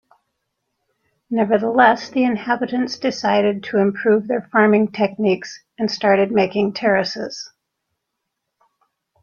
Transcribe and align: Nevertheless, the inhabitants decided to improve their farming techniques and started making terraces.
Nevertheless, 1.29 2.09
the 2.09 2.23
inhabitants 2.23 2.97
decided 2.97 3.61
to 3.65 3.77
improve 3.77 4.27
their 4.27 4.41
farming 4.51 4.91
techniques 4.93 5.63
and 5.77 5.91
started 5.91 6.31
making 6.31 6.73
terraces. 6.73 7.51